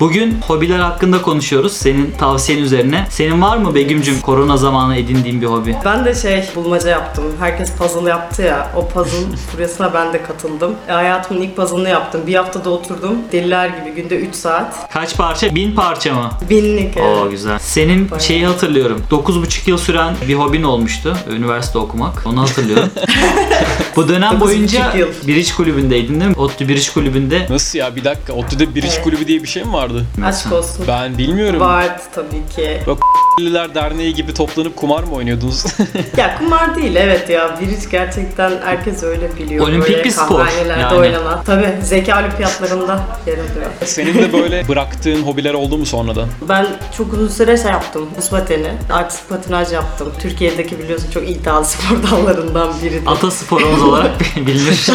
Bugün 0.00 0.40
hobiler 0.46 0.78
hakkında 0.78 1.22
konuşuyoruz. 1.22 1.72
Senin 1.72 2.10
tavsiyen 2.18 2.58
üzerine. 2.58 3.06
Senin 3.10 3.42
var 3.42 3.56
mı 3.56 3.74
Begüm'cüm 3.74 4.20
korona 4.20 4.56
zamanı 4.56 4.96
edindiğin 4.96 5.40
bir 5.42 5.46
hobi? 5.46 5.76
Ben 5.84 6.04
de 6.04 6.14
şey 6.14 6.44
bulmaca 6.54 6.90
yaptım. 6.90 7.24
Herkes 7.40 7.72
puzzle 7.76 8.10
yaptı 8.10 8.42
ya. 8.42 8.70
O 8.76 8.88
puzzle 8.88 9.36
furyasına 9.52 9.94
ben 9.94 10.12
de 10.12 10.22
katıldım. 10.22 10.74
E, 10.88 10.92
hayatımın 10.92 11.40
ilk 11.40 11.56
puzzle'ını 11.56 11.88
yaptım. 11.88 12.20
Bir 12.26 12.34
haftada 12.34 12.70
oturdum. 12.70 13.16
Deliler 13.32 13.68
gibi 13.68 13.90
günde 14.02 14.16
3 14.16 14.34
saat. 14.34 14.90
Kaç 14.92 15.16
parça? 15.16 15.54
Bin 15.54 15.74
parça 15.74 16.14
mı? 16.14 16.30
Binlik. 16.50 16.96
evet. 16.96 17.06
Oo 17.18 17.30
güzel. 17.30 17.58
Senin 17.58 18.10
Bayağı. 18.10 18.22
şeyi 18.24 18.46
hatırlıyorum. 18.46 19.02
9,5 19.10 19.70
yıl 19.70 19.78
süren 19.78 20.14
bir 20.28 20.34
hobin 20.34 20.62
olmuştu. 20.62 21.16
Üniversite 21.30 21.78
okumak. 21.78 22.22
Onu 22.26 22.40
hatırlıyorum. 22.42 22.88
Bu 23.96 24.08
dönem 24.08 24.32
9,5 24.32 24.40
boyunca 24.40 24.94
yıl. 24.96 25.08
Biriç 25.26 25.54
kulübündeydin 25.54 26.20
değil 26.20 26.30
mi? 26.30 26.36
ODTÜ 26.36 26.68
Biriç 26.68 26.90
kulübünde. 26.90 27.46
Nasıl 27.50 27.78
ya 27.78 27.96
bir 27.96 28.04
dakika 28.04 28.32
ODTÜ'de 28.32 28.74
bir 28.74 28.82
iş 28.82 28.94
Evet. 28.94 29.04
kulübü 29.04 29.26
diye 29.26 29.42
bir 29.42 29.48
şey 29.48 29.64
mi 29.64 29.72
vardı? 29.72 30.06
Aşk 30.24 30.52
olsun. 30.52 30.84
Ben 30.88 31.18
bilmiyorum. 31.18 31.60
Vardı 31.60 32.02
tabii 32.14 32.54
ki. 32.56 32.80
Liler 33.40 33.74
Derneği 33.74 34.14
gibi 34.14 34.34
toplanıp 34.34 34.76
kumar 34.76 35.02
mı 35.02 35.14
oynuyordunuz? 35.14 35.64
Ya 36.16 36.38
kumar 36.38 36.76
değil 36.76 36.96
evet 36.96 37.30
ya. 37.30 37.58
Biriç 37.60 37.90
gerçekten 37.90 38.52
herkes 38.64 39.02
öyle 39.02 39.36
biliyor. 39.36 39.68
Olimpik 39.68 39.88
Böyle 39.88 40.04
bir 40.04 40.10
spor 40.10 40.46
yani. 40.68 40.94
oynanan. 40.94 41.44
Tabii 41.44 41.72
zeka 41.82 42.20
olimpiyatlarında 42.20 43.00
yer 43.26 43.32
alıyor. 43.34 43.70
Senin 43.84 44.14
de 44.14 44.32
böyle 44.32 44.68
bıraktığın 44.68 45.22
hobiler 45.22 45.54
oldu 45.54 45.78
mu 45.78 45.86
sonradan? 45.86 46.28
Ben 46.48 46.66
çok 46.96 47.12
uzun 47.12 47.28
süre 47.28 47.56
şey 47.56 47.70
yaptım. 47.70 48.08
Buz 48.18 48.30
pateni, 48.30 48.68
artistik 48.92 49.28
patinaj 49.28 49.72
yaptım. 49.72 50.12
Türkiye'deki 50.20 50.78
biliyorsun 50.78 51.10
çok 51.14 51.30
iddialı 51.30 51.64
spor 51.72 51.96
dallarından 52.10 52.72
biridir. 52.82 53.02
Ata 53.06 53.30
sporumuz 53.30 53.82
olarak 53.82 54.10
bilinir. 54.36 54.86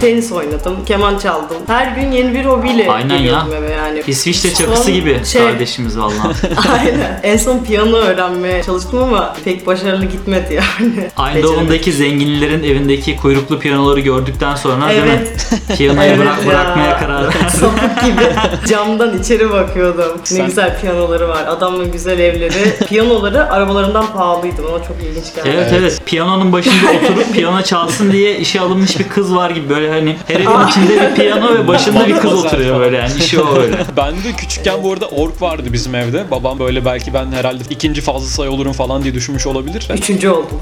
Tenis 0.00 0.32
oynadım, 0.32 0.84
keman 0.86 1.18
çaldım. 1.18 1.56
Her 1.66 1.86
gün 1.96 2.12
yeni 2.12 2.34
bir 2.34 2.44
hobiyle 2.44 2.90
Aynen 2.90 3.18
geliyordum 3.18 3.52
ya. 3.52 3.58
eve 3.58 3.72
yani. 3.72 4.02
İsviçre 4.06 4.50
Son 4.50 4.64
çakısı 4.64 4.90
gibi 4.90 5.24
şey- 5.24 5.42
kardeşimiz 5.42 5.98
vallahi. 5.98 6.36
Aynen. 6.80 7.20
En 7.22 7.36
son 7.42 7.58
piyano 7.64 7.96
öğrenmeye 7.96 8.62
çalıştım 8.62 9.02
ama 9.02 9.34
pek 9.44 9.66
başarılı 9.66 10.04
gitmedi 10.04 10.54
yani. 10.54 11.32
Eindhoven'daki 11.36 11.92
zenginlerin 11.92 12.62
evindeki 12.62 13.16
kuyruklu 13.16 13.58
piyanoları 13.58 14.00
gördükten 14.00 14.54
sonra 14.54 14.88
değil 14.88 15.02
mi? 15.02 15.08
Evet. 15.10 15.46
Piyanoyu 15.78 16.08
Evet 16.08 16.18
bırak, 16.18 16.38
ya. 16.40 16.46
bırakmaya 16.46 16.98
karar 16.98 17.24
verdim. 17.24 17.40
Sapık 17.60 18.02
gibi 18.04 18.22
camdan 18.68 19.18
içeri 19.18 19.50
bakıyordum. 19.50 20.12
Ne 20.18 20.24
Sen- 20.26 20.46
güzel 20.46 20.80
piyanoları 20.80 21.28
var. 21.28 21.44
Adamın 21.46 21.92
güzel 21.92 22.18
evleri. 22.18 22.76
Piyanoları 22.88 23.52
arabalarından 23.52 24.06
pahalıydı. 24.12 24.62
Ona 24.62 24.84
çok 24.84 24.96
ilginç 25.02 25.34
geldi. 25.34 25.50
Evet 25.54 25.72
evet. 25.78 26.02
Piyanonun 26.06 26.52
başında 26.52 26.90
oturup 26.90 27.32
piyano 27.34 27.62
çalsın 27.62 27.82
çalsın 27.82 28.12
diye 28.12 28.38
işe 28.38 28.60
alınmış 28.60 28.98
bir 28.98 29.08
kız 29.08 29.34
var 29.34 29.50
gibi 29.50 29.68
böyle 29.68 29.90
hani 29.90 30.16
her 30.28 30.34
evin 30.40 30.68
içinde 30.68 31.10
bir 31.10 31.14
piyano 31.16 31.54
ve 31.54 31.68
başında 31.68 32.08
bir 32.08 32.16
kız 32.16 32.32
oturuyor 32.44 32.80
böyle 32.80 32.96
yani 32.96 33.12
işi 33.18 33.40
o 33.40 33.56
öyle. 33.58 33.76
Ben 33.96 34.12
de 34.12 34.32
küçükken 34.36 34.82
bu 34.82 34.92
arada 34.92 35.06
ork 35.08 35.42
vardı 35.42 35.62
bizim 35.72 35.94
evde. 35.94 36.30
Babam 36.30 36.58
böyle 36.58 36.84
belki 36.84 37.14
ben 37.14 37.31
herhalde 37.32 37.62
ikinci 37.70 38.00
fazla 38.00 38.26
sayı 38.28 38.50
olurum 38.50 38.72
falan 38.72 39.02
diye 39.02 39.14
düşünmüş 39.14 39.46
olabilir. 39.46 39.88
Üçüncü 39.94 40.28
oldum. 40.28 40.60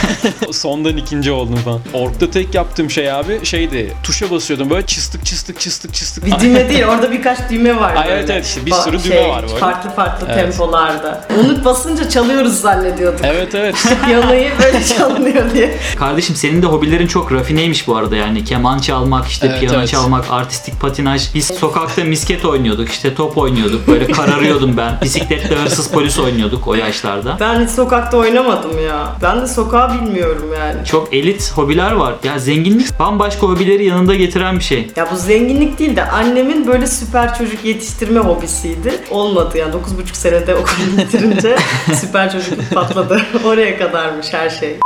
Sondan 0.52 0.96
ikinci 0.96 1.32
oldum 1.32 1.56
falan. 1.56 1.80
Ork'ta 1.92 2.30
tek 2.30 2.54
yaptığım 2.54 2.90
şey 2.90 3.12
abi 3.12 3.46
şeydi. 3.46 3.92
Tuşa 4.02 4.30
basıyordum 4.30 4.70
böyle 4.70 4.86
çıstık 4.86 5.26
çıstık 5.26 5.60
çıstık 5.60 5.94
çıstık. 5.94 6.26
Bir 6.26 6.40
düğme 6.40 6.68
değil 6.68 6.84
orada 6.84 7.12
birkaç 7.12 7.50
düğme 7.50 7.76
var 7.80 7.96
Ay, 7.96 8.06
evet, 8.12 8.30
evet, 8.30 8.46
işte 8.46 8.66
bir 8.66 8.72
sürü 8.72 9.04
düğme 9.04 9.28
var 9.28 9.42
böyle. 9.42 9.56
Farklı 9.56 9.90
farklı 9.90 10.26
Evet. 10.30 10.42
tempolarda. 10.44 11.24
Onu 11.40 11.64
basınca 11.64 12.08
çalıyoruz 12.08 12.60
zannediyorduk. 12.60 13.20
Evet 13.24 13.54
evet. 13.54 13.74
Piyanoyu 14.04 14.48
böyle 14.62 14.84
çalınıyor 14.84 15.54
diye. 15.54 15.78
Kardeşim 15.96 16.36
senin 16.36 16.62
de 16.62 16.66
hobilerin 16.66 17.06
çok 17.06 17.32
rafineymiş 17.32 17.86
bu 17.88 17.96
arada 17.96 18.16
yani 18.16 18.44
keman 18.44 18.78
çalmak, 18.78 19.26
işte 19.28 19.46
Evet, 19.46 19.60
piyano 19.60 19.78
evet. 19.78 19.88
çalmak, 19.88 20.24
artistik 20.30 20.80
patinaj. 20.80 21.34
Biz 21.34 21.46
sokakta 21.46 22.04
misket 22.04 22.44
oynuyorduk, 22.44 22.88
işte 22.88 23.14
top 23.14 23.38
oynuyorduk. 23.38 23.88
Böyle 23.88 24.06
kararıyordum 24.12 24.76
ben. 24.76 25.00
Bisikletle 25.02 25.56
hırsız 25.56 25.88
polis 25.90 26.09
oynuyorduk 26.18 26.68
o 26.68 26.74
yaşlarda. 26.74 27.36
Ben 27.40 27.64
hiç 27.64 27.70
sokakta 27.70 28.16
oynamadım 28.16 28.84
ya. 28.86 29.16
Ben 29.22 29.40
de 29.40 29.46
sokağı 29.46 29.94
bilmiyorum 29.94 30.50
yani. 30.58 30.84
Çok 30.86 31.14
elit 31.14 31.52
hobiler 31.54 31.92
var. 31.92 32.14
Ya 32.24 32.38
zenginlik 32.38 32.98
bambaşka 32.98 33.46
hobileri 33.46 33.84
yanında 33.84 34.14
getiren 34.14 34.56
bir 34.58 34.64
şey. 34.64 34.90
Ya 34.96 35.08
bu 35.12 35.16
zenginlik 35.16 35.78
değil 35.78 35.96
de 35.96 36.04
annemin 36.04 36.66
böyle 36.66 36.86
süper 36.86 37.38
çocuk 37.38 37.64
yetiştirme 37.64 38.20
hobisiydi. 38.20 38.94
Olmadı 39.10 39.58
yani 39.58 39.72
9,5 39.74 39.78
senede 40.12 40.54
okulu 40.54 40.98
bitirince 40.98 41.56
süper 42.00 42.32
çocukluk 42.32 42.70
patladı. 42.74 43.22
Oraya 43.44 43.78
kadarmış 43.78 44.26
her 44.32 44.50
şey. 44.50 44.76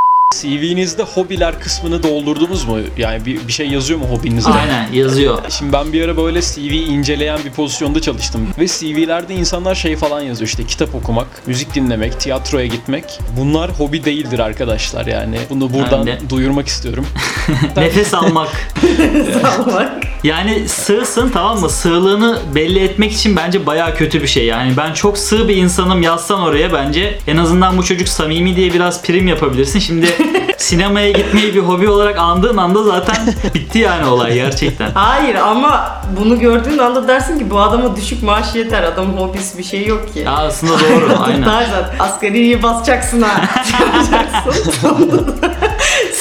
CV'nizde 0.41 1.03
hobiler 1.03 1.61
kısmını 1.61 2.03
doldurdunuz 2.03 2.65
mu? 2.65 2.79
Yani 2.99 3.27
bir, 3.27 3.49
bir 3.49 3.53
şey 3.53 3.69
yazıyor 3.69 3.99
mu 3.99 4.07
hobinizde? 4.07 4.51
Aynen 4.51 4.93
yazıyor. 4.93 5.39
Şimdi 5.49 5.73
ben 5.73 5.93
bir 5.93 6.05
ara 6.05 6.17
böyle 6.17 6.43
CV 6.43 6.73
inceleyen 6.73 7.39
bir 7.45 7.51
pozisyonda 7.51 8.01
çalıştım. 8.01 8.49
Ve 8.59 8.67
CV'lerde 8.67 9.35
insanlar 9.35 9.75
şey 9.75 9.97
falan 9.97 10.21
yazıyor 10.21 10.49
işte 10.49 10.67
kitap 10.67 10.95
okumak, 10.95 11.47
müzik 11.47 11.75
dinlemek, 11.75 12.21
tiyatroya 12.21 12.67
gitmek. 12.67 13.19
Bunlar 13.37 13.71
hobi 13.71 14.05
değildir 14.05 14.39
arkadaşlar 14.39 15.07
yani. 15.07 15.39
Bunu 15.51 15.73
buradan 15.73 16.09
duyurmak 16.29 16.67
istiyorum. 16.67 17.07
Nefes 17.77 18.15
almak. 18.15 18.49
Salmak. 19.43 20.14
Yani 20.25 20.69
sığsın 20.69 21.31
tamam 21.31 21.61
mı? 21.61 21.71
Sığlığını 21.71 22.39
belli 22.55 22.79
etmek 22.79 23.13
için 23.13 23.37
bence 23.37 23.67
bayağı 23.67 23.95
kötü 23.95 24.23
bir 24.23 24.27
şey. 24.27 24.47
Yani 24.47 24.77
ben 24.77 24.93
çok 24.93 25.19
sığ 25.19 25.49
bir 25.49 25.57
insanım 25.57 26.03
yazsan 26.03 26.41
oraya 26.41 26.73
bence 26.73 27.19
en 27.27 27.37
azından 27.37 27.79
bu 27.79 27.85
çocuk 27.85 28.09
samimi 28.09 28.57
diye 28.57 28.73
biraz 28.73 29.03
prim 29.03 29.29
yapabilirsin. 29.29 29.79
Şimdi 29.79 30.07
sinemaya 30.59 31.11
gitmeyi 31.11 31.55
bir 31.55 31.61
hobi 31.61 31.89
olarak 31.89 32.19
andığın 32.19 32.57
anda 32.57 32.83
zaten 32.83 33.17
bitti 33.55 33.79
yani 33.79 34.07
olay 34.07 34.35
gerçekten. 34.35 34.91
Hayır 34.95 35.35
ama 35.35 35.91
bunu 36.21 36.39
gördüğün 36.39 36.79
anda 36.79 37.09
dersin 37.09 37.39
ki 37.39 37.51
bu 37.51 37.61
adama 37.61 37.97
düşük 37.97 38.23
maaş 38.23 38.55
yeter. 38.55 38.83
Adamın 38.83 39.17
hobisi 39.17 39.59
bir 39.59 39.65
şey 39.65 39.87
yok 39.87 40.15
ki. 40.15 40.19
Ya 40.19 40.33
aslında 40.33 40.73
doğru 40.73 41.19
aynen. 41.27 41.45
Daha 41.45 41.65
zaten 41.65 41.99
asgariyi 41.99 42.63
basacaksın 42.63 43.23
ha. 43.23 43.41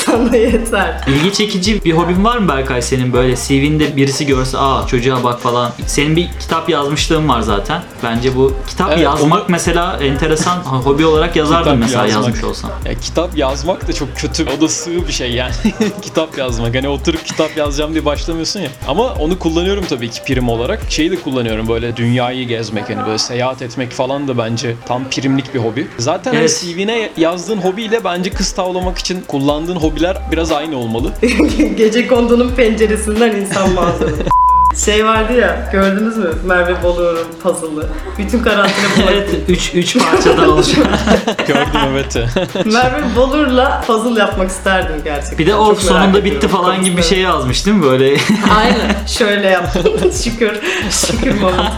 Sonra- 0.05 0.17
Sana 0.27 0.35
yeter. 0.35 1.01
İlgi 1.07 1.33
çekici 1.33 1.83
bir 1.85 1.91
hobin 1.91 2.23
var 2.23 2.37
mı 2.37 2.47
Berkay 2.49 2.81
senin 2.81 3.13
böyle 3.13 3.35
CV'nde 3.35 3.95
birisi 3.97 4.25
görse 4.25 4.57
aa 4.57 4.87
çocuğa 4.87 5.23
bak 5.23 5.39
falan. 5.41 5.71
Senin 5.87 6.15
bir 6.15 6.29
kitap 6.39 6.69
yazmışlığın 6.69 7.29
var 7.29 7.41
zaten. 7.41 7.81
Bence 8.03 8.35
bu 8.35 8.53
kitap 8.69 8.89
Evet, 8.91 9.03
yazmak 9.03 9.39
onu- 9.39 9.45
mesela 9.49 9.97
enteresan 10.01 10.57
hobi 10.57 11.05
olarak 11.05 11.35
yazardın 11.35 11.63
Kitap 11.63 11.79
mesela 11.79 12.05
yazmak. 12.05 12.23
yazmış 12.25 12.43
olsan. 12.43 12.71
Ya 12.85 12.93
kitap 12.93 13.37
yazmak 13.37 13.87
da 13.87 13.93
çok 13.93 14.15
kötü. 14.17 14.45
O 14.57 14.61
da 14.61 14.67
sığ 14.67 15.07
bir 15.07 15.13
şey 15.13 15.31
yani. 15.31 15.53
kitap 16.01 16.37
yazmak. 16.37 16.75
Hani 16.75 16.87
oturup 16.87 17.25
kitap 17.25 17.57
yazacağım 17.57 17.93
diye 17.93 18.05
başlamıyorsun 18.05 18.59
ya. 18.59 18.69
Ama 18.87 19.03
onu 19.13 19.39
kullanıyorum 19.39 19.85
tabii 19.89 20.09
ki 20.09 20.21
prim 20.23 20.49
olarak. 20.49 20.79
Şeyi 20.89 21.11
de 21.11 21.15
kullanıyorum 21.21 21.67
böyle 21.67 21.97
dünyayı 21.97 22.47
gezmek 22.47 22.89
hani 22.89 23.05
böyle 23.05 23.17
seyahat 23.17 23.61
etmek 23.61 23.91
falan 23.91 24.27
da 24.27 24.37
bence 24.37 24.75
tam 24.87 25.09
primlik 25.09 25.53
bir 25.53 25.59
hobi. 25.59 25.87
Zaten 25.97 26.31
hani 26.33 26.39
Evet. 26.41 26.61
CV'ne 26.65 27.09
yazdığın 27.17 27.57
hobiyle 27.57 28.03
bence 28.03 28.29
kız 28.29 28.51
tavlamak 28.51 28.97
için 28.97 29.23
kullandığın 29.27 29.75
hobiler 29.93 30.17
biraz 30.31 30.51
aynı 30.51 30.77
olmalı. 30.77 31.11
Gece 31.77 32.07
kondunun 32.07 32.55
penceresinden 32.55 33.35
insan 33.35 33.73
manzarası. 33.73 34.32
Şey 34.77 35.05
vardı 35.05 35.33
ya 35.33 35.69
gördünüz 35.71 36.17
mü 36.17 36.29
Merve 36.45 36.83
Boluğur'un 36.83 37.27
puzzle'ı. 37.43 37.87
Bütün 38.17 38.39
karantina 38.39 38.85
bu. 38.97 39.11
Evet 39.11 39.29
3 39.47 39.71
3 39.75 39.97
parçadan 39.97 40.49
oluşan. 40.49 40.83
Gördüm 41.47 41.79
evet. 41.91 42.17
Merve 42.65 43.15
Bolur'la 43.15 43.83
puzzle 43.87 44.19
yapmak 44.19 44.49
isterdim 44.49 44.95
gerçekten. 45.03 45.37
Bir 45.37 45.45
de 45.45 45.51
Çok 45.51 45.59
o 45.61 45.67
merak 45.67 45.81
sonunda 45.81 46.07
ediyorum 46.19 46.25
bitti 46.25 46.47
falan 46.47 46.83
gibi 46.83 46.97
bir 46.97 47.03
şey 47.03 47.19
yazmış 47.19 47.65
değil 47.65 47.77
mi 47.77 47.83
böyle? 47.83 48.05
Aynen 48.57 48.95
şöyle 49.07 49.47
yaptım. 49.47 50.11
şükür. 50.23 50.51
Şükür 50.89 51.41
moment. 51.41 51.71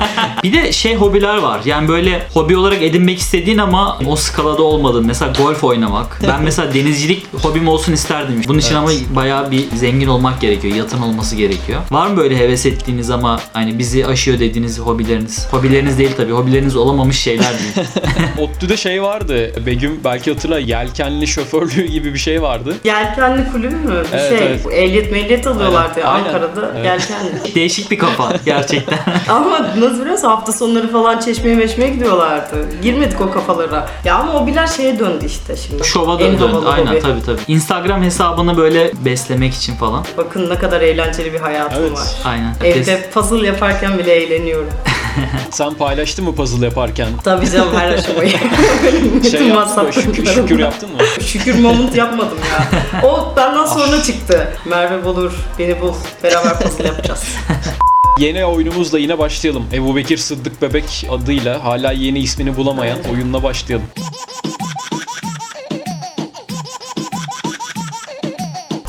bir 0.43 0.53
de 0.53 0.71
şey 0.71 0.95
hobiler 0.95 1.37
var. 1.37 1.61
Yani 1.65 1.87
böyle 1.87 2.27
hobi 2.33 2.57
olarak 2.57 2.81
edinmek 2.81 3.19
istediğin 3.19 3.57
ama 3.57 3.99
o 4.05 4.15
skalada 4.15 4.63
olmadın. 4.63 5.05
Mesela 5.05 5.33
golf 5.37 5.63
oynamak. 5.63 6.19
Ben 6.27 6.43
mesela 6.43 6.73
denizcilik 6.73 7.25
hobim 7.43 7.67
olsun 7.67 7.93
isterdim. 7.93 8.41
Bunun 8.47 8.59
için 8.59 8.75
ama 8.75 8.89
bayağı 9.15 9.51
bir 9.51 9.65
zengin 9.75 10.07
olmak 10.07 10.41
gerekiyor. 10.41 10.75
Yatın 10.75 11.01
olması 11.01 11.35
gerekiyor. 11.35 11.81
Var 11.91 12.07
mı 12.07 12.17
böyle 12.17 12.37
heves 12.37 12.65
ettiğiniz 12.85 13.09
ama 13.09 13.39
hani 13.53 13.79
bizi 13.79 14.05
aşıyor 14.05 14.39
dediğiniz 14.39 14.79
hobileriniz? 14.79 15.47
Hobileriniz 15.51 15.97
değil 15.99 16.11
tabii. 16.17 16.31
Hobileriniz 16.31 16.75
olamamış 16.75 17.19
şeyler 17.19 17.53
değil. 17.59 17.87
ODTÜ'de 18.39 18.77
şey 18.77 19.01
vardı. 19.03 19.51
Begüm 19.65 19.99
belki 20.03 20.31
hatırla 20.33 20.59
yelkenli 20.59 21.27
şoförlüğü 21.27 21.85
gibi 21.85 22.13
bir 22.13 22.19
şey 22.19 22.41
vardı. 22.41 22.75
Yelkenli 22.83 23.51
kulübü 23.51 23.75
mü? 23.75 24.03
Bir 24.13 24.17
Evet, 24.17 24.29
şey. 24.39 24.47
evet. 24.47 24.65
Ehliyet 24.73 25.11
mehliyet 25.11 25.47
alıyorlardı 25.47 25.99
ya 25.99 26.07
Aynen. 26.07 26.25
Ankara'da. 26.25 26.71
Evet. 26.75 26.85
Yelkenli. 26.85 27.55
Değişik 27.55 27.91
bir 27.91 27.97
kafa 27.99 28.33
gerçekten. 28.45 28.99
ama 29.29 29.61
nasıl 29.61 29.95
biliyor 29.99 30.11
musun? 30.11 30.27
Hafta 30.27 30.51
sonları 30.51 30.91
falan 30.91 31.19
çeşmeye 31.19 31.55
meşmeye 31.55 31.89
gidiyorlardı. 31.89 32.55
Girmedik 32.83 33.21
o 33.21 33.31
kafalara. 33.31 33.89
Ya 34.05 34.15
ama 34.15 34.33
hobiler 34.33 34.67
şeye 34.67 34.99
döndü 34.99 35.25
işte 35.25 35.55
şimdi. 35.55 35.83
Şova 35.83 36.13
En 36.13 36.19
döndü. 36.33 36.37
havalı 36.51 36.69
Aynen 36.69 36.91
hobi. 36.91 36.99
tabii 36.99 37.23
tabii. 37.25 37.41
Instagram 37.47 38.03
hesabını 38.03 38.57
böyle 38.57 38.91
beslemek 39.05 39.53
için 39.53 39.75
falan. 39.75 40.05
Bakın 40.17 40.49
ne 40.49 40.55
kadar 40.57 40.81
eğlenceli 40.81 41.33
bir 41.33 41.39
hayatım 41.39 41.83
Evet. 41.83 41.91
var. 41.97 42.07
Aynen. 42.25 42.55
Evde 42.75 43.09
puzzle 43.13 43.47
yaparken 43.47 43.99
bile 43.99 44.13
eğleniyorum. 44.13 44.69
Sen 45.51 45.73
paylaştın 45.73 46.25
mı 46.25 46.35
puzzle 46.35 46.65
yaparken? 46.65 47.07
Tabii 47.23 47.51
canım 47.51 47.75
her 47.75 47.91
aşamayı. 47.91 48.31
Şey 49.31 49.47
yaptın 49.47 49.83
mı? 49.83 49.93
Şükür, 49.93 50.25
şükür 50.25 50.59
yaptın 50.59 50.89
mı? 50.91 50.97
Şükür 51.25 51.59
moment 51.59 51.95
yapmadım 51.95 52.37
ya. 52.51 52.67
O 53.09 53.33
benden 53.37 53.65
sonra 53.65 54.03
çıktı. 54.03 54.47
Merve 54.65 55.05
bulur, 55.05 55.33
beni 55.59 55.81
bul. 55.81 55.93
Beraber 56.23 56.59
puzzle 56.59 56.87
yapacağız. 56.87 57.23
Yeni 58.19 58.45
oyunumuzla 58.45 58.99
yine 58.99 59.19
başlayalım. 59.19 59.65
Ebu 59.73 59.95
Bekir 59.95 60.17
Sıddık 60.17 60.61
Bebek 60.61 61.07
adıyla 61.11 61.63
hala 61.63 61.91
yeni 61.91 62.19
ismini 62.19 62.57
bulamayan 62.57 62.99
oyunla 63.13 63.43
başlayalım. 63.43 63.87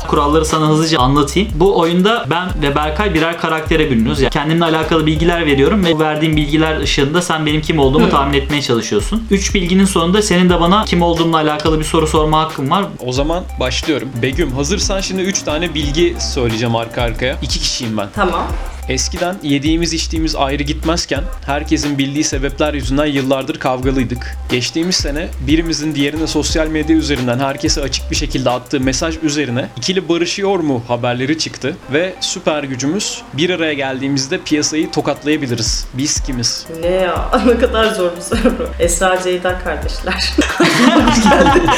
Kuralları 0.07 0.45
sana 0.45 0.67
hızlıca 0.67 0.99
anlatayım. 0.99 1.49
Bu 1.55 1.79
oyunda 1.79 2.25
ben 2.29 2.49
ve 2.61 2.75
Berkay 2.75 3.13
birer 3.13 3.37
karaktere 3.39 3.89
bürünüyoruz. 3.91 4.21
Yani 4.21 4.29
kendimle 4.29 4.65
alakalı 4.65 5.05
bilgiler 5.05 5.45
veriyorum 5.45 5.85
ve 5.85 5.93
bu 5.93 5.99
verdiğim 5.99 6.35
bilgiler 6.35 6.79
ışığında 6.79 7.21
sen 7.21 7.45
benim 7.45 7.61
kim 7.61 7.79
olduğumu 7.79 8.09
tahmin 8.09 8.33
etmeye 8.33 8.61
çalışıyorsun. 8.61 9.23
Üç 9.31 9.55
bilginin 9.55 9.85
sonunda 9.85 10.21
senin 10.21 10.49
de 10.49 10.59
bana 10.59 10.85
kim 10.85 11.01
olduğumla 11.01 11.37
alakalı 11.37 11.79
bir 11.79 11.85
soru 11.85 12.07
sorma 12.07 12.39
hakkın 12.39 12.69
var. 12.69 12.85
O 13.05 13.11
zaman 13.11 13.43
başlıyorum. 13.59 14.09
Begüm 14.21 14.51
hazırsan 14.51 15.01
şimdi 15.01 15.21
3 15.21 15.41
tane 15.41 15.73
bilgi 15.73 16.15
söyleyeceğim 16.19 16.75
arka 16.75 17.01
arkaya. 17.01 17.37
2 17.41 17.59
kişiyim 17.59 17.97
ben. 17.97 18.07
tamam. 18.15 18.43
Eskiden 18.89 19.35
yediğimiz 19.43 19.93
içtiğimiz 19.93 20.35
ayrı 20.35 20.63
gitmezken 20.63 21.23
herkesin 21.45 21.97
bildiği 21.97 22.23
sebepler 22.23 22.73
yüzünden 22.73 23.05
yıllardır 23.05 23.59
kavgalıydık. 23.59 24.37
Geçtiğimiz 24.51 24.95
sene 24.95 25.27
birimizin 25.47 25.95
diğerine 25.95 26.27
sosyal 26.27 26.67
medya 26.67 26.95
üzerinden 26.95 27.39
herkese 27.39 27.81
açık 27.81 28.11
bir 28.11 28.15
şekilde 28.15 28.49
attığı 28.49 28.79
mesaj 28.79 29.17
üzerine 29.23 29.69
ikili 29.77 30.09
barışıyor 30.09 30.59
mu 30.59 30.83
haberleri 30.87 31.37
çıktı 31.37 31.75
ve 31.93 32.13
süper 32.19 32.63
gücümüz 32.63 33.21
bir 33.33 33.49
araya 33.49 33.73
geldiğimizde 33.73 34.37
piyasayı 34.37 34.91
tokatlayabiliriz. 34.91 35.87
Biz 35.93 36.23
kimiz? 36.23 36.65
Ne 36.81 36.87
ya? 36.87 37.31
ne 37.47 37.57
kadar 37.59 37.93
zor 37.93 38.11
bir 38.15 38.21
soru. 38.21 38.69
Esra 38.79 39.21
Ceyda 39.23 39.59
kardeşler. 39.59 40.33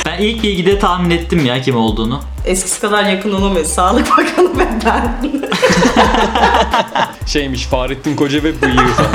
Ben 0.05 0.19
ilk 0.19 0.43
bilgide 0.43 0.79
tahmin 0.79 1.09
ettim 1.09 1.45
ya 1.45 1.61
kim 1.61 1.75
olduğunu. 1.75 2.21
Eskisi 2.45 2.81
kadar 2.81 3.03
yakın 3.03 3.31
olamayız. 3.31 3.67
Sağlık 3.67 4.07
Bakanı 4.11 4.57
ve 4.57 4.67
ben. 4.85 5.21
Şeymiş 7.27 7.65
Fahrettin 7.65 8.15
Koca 8.15 8.37
ve 8.43 8.61
bıyığı 8.61 8.75
falan. 8.93 9.09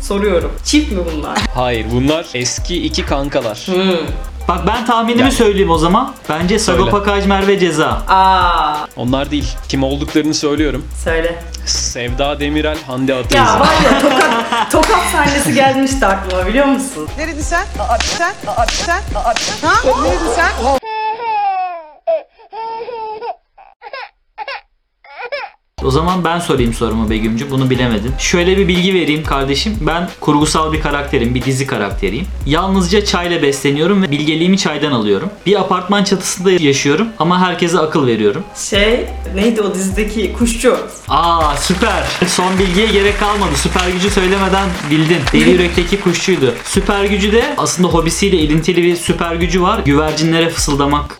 Soruyorum. 0.00 0.52
Çift 0.64 0.92
mi 0.92 0.98
bunlar? 1.14 1.38
Hayır 1.54 1.86
bunlar 1.92 2.26
eski 2.34 2.84
iki 2.86 3.06
kankalar. 3.06 3.58
Hmm. 3.66 4.06
Bak 4.48 4.66
ben 4.66 4.86
tahminimi 4.86 5.20
Yani. 5.22 5.32
söyleyeyim 5.32 5.70
o 5.70 5.78
zaman. 5.78 6.14
Bence 6.28 6.58
Sagopa 6.58 7.02
Kajmer 7.02 7.46
ve 7.48 7.58
Ceza. 7.58 7.88
Aa, 8.08 8.86
Onlar 8.96 9.30
değil. 9.30 9.48
Kim 9.68 9.82
olduklarını 9.82 10.34
söylüyorum. 10.34 10.86
söyle. 11.04 11.42
Sevda 11.66 12.40
Demirel, 12.40 12.78
Hande 12.86 13.14
Ataizi. 13.14 13.36
Ya 13.36 13.60
var 13.60 13.68
ya 13.84 14.00
tokat, 14.00 14.72
tokat 14.72 15.02
sahnesi 15.12 15.54
gelmişti 15.54 16.06
aklıma 16.06 16.46
biliyor 16.46 16.66
musun? 16.66 17.08
Neredin 17.18 17.40
sen? 17.42 17.62
Aa, 17.78 17.98
sen? 17.98 18.34
Aa, 18.46 18.66
sen? 18.66 19.00
Aa, 19.16 19.34
sen? 19.36 19.68
Ha? 19.68 19.74
Neredin 19.84 20.26
sen? 20.36 20.52
O 25.84 25.90
zaman 25.90 26.24
ben 26.24 26.38
sorayım 26.38 26.74
sorumu 26.74 27.10
Begümcü. 27.10 27.50
Bunu 27.50 27.70
bilemedin. 27.70 28.12
Şöyle 28.18 28.56
bir 28.56 28.68
bilgi 28.68 28.94
vereyim 28.94 29.24
kardeşim. 29.24 29.76
Ben 29.80 30.08
kurgusal 30.20 30.72
bir 30.72 30.80
karakterim. 30.80 31.34
Bir 31.34 31.42
dizi 31.44 31.66
karakteriyim. 31.66 32.26
Yalnızca 32.46 33.04
çayla 33.04 33.42
besleniyorum 33.42 34.02
ve 34.02 34.10
bilgeliğimi 34.10 34.58
çaydan 34.58 34.92
alıyorum. 34.92 35.30
Bir 35.46 35.60
apartman 35.60 36.04
çatısında 36.04 36.50
yaşıyorum 36.52 37.08
ama 37.18 37.40
herkese 37.40 37.78
akıl 37.78 38.06
veriyorum. 38.06 38.44
Şey 38.70 39.06
neydi 39.34 39.62
o 39.62 39.74
dizideki 39.74 40.32
kuşçu? 40.32 40.76
Aa 41.08 41.56
süper. 41.56 42.04
Son 42.26 42.58
bilgiye 42.58 42.86
gerek 42.86 43.20
kalmadı. 43.20 43.50
Süper 43.56 43.88
gücü 43.90 44.10
söylemeden 44.10 44.68
bildin. 44.90 45.18
Deli 45.32 45.50
yürekteki 45.52 46.00
kuşçuydu. 46.00 46.54
Süper 46.64 47.04
gücü 47.04 47.32
de 47.32 47.54
aslında 47.58 47.88
hobisiyle 47.88 48.36
ilintili 48.36 48.82
bir 48.82 48.96
süper 48.96 49.34
gücü 49.34 49.62
var. 49.62 49.78
Güvercinlere 49.84 50.50
fısıldamak. 50.50 51.18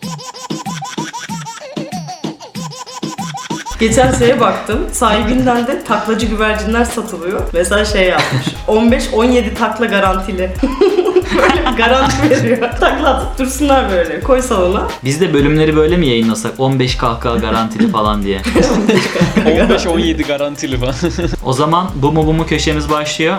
Geçen 3.83 4.13
şeye 4.13 4.39
baktım. 4.39 4.79
Sahibinden 4.91 5.67
de 5.67 5.83
taklacı 5.83 6.25
güvercinler 6.25 6.85
satılıyor. 6.85 7.41
Mesela 7.53 7.85
şey 7.85 8.07
yapmış. 8.07 8.47
15-17 8.67 9.53
takla 9.53 9.85
garantili. 9.85 10.51
böyle 11.37 11.71
bir 11.71 11.77
garanti 11.77 12.29
veriyor. 12.29 12.57
Takla 12.79 13.09
atıp 13.09 13.39
dursunlar 13.39 13.91
böyle. 13.91 14.19
Koy 14.19 14.41
salona. 14.41 14.87
Biz 15.03 15.21
de 15.21 15.33
bölümleri 15.33 15.75
böyle 15.75 15.97
mi 15.97 16.07
yayınlasak? 16.07 16.59
15 16.59 16.95
kahkaha 16.95 17.37
garantili 17.37 17.91
falan 17.91 18.23
diye. 18.23 18.41
15-17 19.35 20.27
garantili 20.27 20.77
falan. 20.77 20.95
O 21.45 21.53
zaman 21.53 21.89
bu 21.95 22.11
mu 22.11 22.27
bu 22.27 22.33
mu 22.33 22.45
köşemiz 22.45 22.89
başlıyor. 22.89 23.37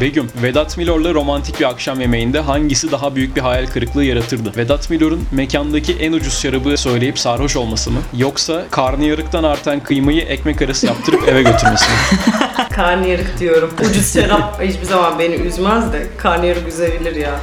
Begüm, 0.00 0.28
Vedat 0.42 0.78
Milor'la 0.78 1.14
romantik 1.14 1.60
bir 1.60 1.64
akşam 1.64 2.00
yemeğinde 2.00 2.40
hangisi 2.40 2.92
daha 2.92 3.14
büyük 3.16 3.36
bir 3.36 3.40
hayal 3.40 3.66
kırıklığı 3.66 4.04
yaratırdı? 4.04 4.52
Vedat 4.56 4.90
Milor'un 4.90 5.24
mekandaki 5.32 5.92
en 5.94 6.12
ucuz 6.12 6.38
şarabı 6.42 6.76
söyleyip 6.76 7.18
sarhoş 7.18 7.56
olması 7.56 7.90
mı? 7.90 7.98
Yoksa 8.16 8.64
karnıyarıktan 8.70 9.44
artan 9.44 9.80
kıymayı 9.80 10.22
ekmek 10.22 10.62
arası 10.62 10.86
yaptırıp 10.86 11.28
eve 11.28 11.42
götürmesi 11.42 11.84
mi? 11.90 11.96
Karnıyarık 12.70 13.40
diyorum. 13.40 13.70
Ucuz 13.90 14.14
şarap 14.14 14.62
hiçbir 14.62 14.86
zaman 14.86 15.18
beni 15.18 15.34
üzmez 15.34 15.92
de 15.92 16.06
karnıyarık 16.16 16.68
üzebilir 16.68 17.16
ya. 17.16 17.40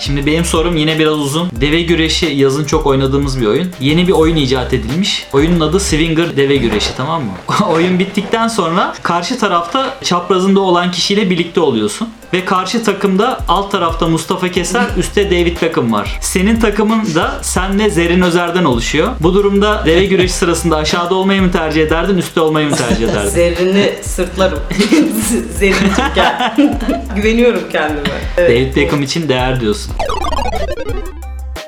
Şimdi 0.00 0.26
benim 0.26 0.44
sorum 0.44 0.76
yine 0.76 0.98
biraz 0.98 1.18
uzun. 1.18 1.50
Deve 1.60 1.82
güreşi 1.82 2.26
yazın 2.26 2.64
çok 2.64 2.86
oynadığımız 2.86 3.40
bir 3.40 3.46
oyun. 3.46 3.72
Yeni 3.80 4.08
bir 4.08 4.12
oyun 4.12 4.36
icat 4.36 4.74
edilmiş. 4.74 5.26
Oyunun 5.32 5.60
adı 5.60 5.80
Swinger 5.80 6.36
Deve 6.36 6.56
Güreşi 6.56 6.96
tamam 6.96 7.22
mı? 7.24 7.32
oyun 7.72 7.98
bittikten 7.98 8.48
sonra 8.48 8.94
karşı 9.02 9.38
tarafta 9.38 9.94
çaprazında 10.04 10.60
olan 10.60 10.90
kişiyle 10.90 11.30
birlikte 11.30 11.60
oluyorsun. 11.60 12.08
Ve 12.32 12.44
karşı 12.44 12.84
takımda 12.84 13.38
alt 13.48 13.72
tarafta 13.72 14.06
Mustafa 14.08 14.48
Keser, 14.48 14.84
üstte 14.96 15.26
David 15.30 15.62
Beckham 15.62 15.92
var. 15.92 16.18
Senin 16.20 16.60
takımın 16.60 17.14
da 17.14 17.38
senle 17.42 17.90
Zerrin 17.90 18.20
Özer'den 18.20 18.64
oluşuyor. 18.64 19.08
Bu 19.20 19.34
durumda 19.34 19.82
deve 19.86 20.04
güreşi 20.04 20.32
sırasında 20.32 20.76
aşağıda 20.76 21.14
olmayı 21.14 21.42
mı 21.42 21.52
tercih 21.52 21.82
ederdin, 21.82 22.18
üstte 22.18 22.40
olmayı 22.40 22.70
mı 22.70 22.76
tercih 22.76 23.08
ederdin? 23.10 23.28
Zerrini 23.28 23.92
sırtlarım. 24.02 24.58
Zerrincik 25.58 26.14
gel. 26.14 26.54
Güveniyorum 27.16 27.62
kendime. 27.72 28.08
Evet. 28.36 28.50
David 28.50 28.76
Beckham 28.76 29.02
için 29.02 29.28
değer 29.28 29.60
diyorsun. 29.60 29.92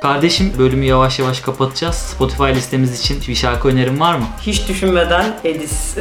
Kardeşim 0.03 0.53
bölümü 0.59 0.85
yavaş 0.85 1.19
yavaş 1.19 1.41
kapatacağız. 1.41 1.95
Spotify 1.97 2.43
listemiz 2.43 3.01
için 3.01 3.23
bir 3.29 3.35
şarkı 3.35 3.69
önerin 3.69 4.01
var 4.01 4.15
mı? 4.15 4.25
Hiç 4.41 4.69
düşünmeden 4.69 5.25
Edis. 5.45 5.97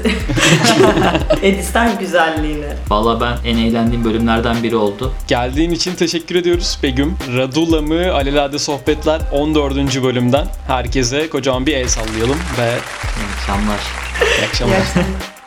Edis'ten 1.41 1.99
güzelliğine. 1.99 2.77
Vallahi 2.89 3.21
ben 3.21 3.49
en 3.51 3.57
eğlendiğim 3.57 4.05
bölümlerden 4.05 4.63
biri 4.63 4.75
oldu. 4.75 5.13
Geldiğin 5.27 5.71
için 5.71 5.95
teşekkür 5.95 6.35
ediyoruz 6.35 6.79
Begüm. 6.83 7.17
Radula 7.37 7.81
mı 7.81 8.13
Alelade 8.13 8.59
Sohbetler 8.59 9.21
14. 9.31 10.03
bölümden 10.03 10.47
herkese 10.67 11.29
kocaman 11.29 11.65
bir 11.65 11.75
el 11.75 11.87
sallayalım 11.87 12.37
ve 12.59 12.71
İyi 12.71 13.35
akşamlar. 13.39 13.79
iyi 14.39 14.45
akşamlar. 14.47 14.75
İyi 14.77 14.81
akşamlar. 14.81 15.40